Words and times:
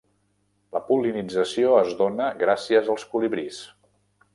La 0.77 0.81
pol·linització 0.87 1.75
es 1.83 1.95
dóna 2.03 2.33
gràcies 2.43 2.93
als 2.97 3.09
colibrís. 3.15 3.67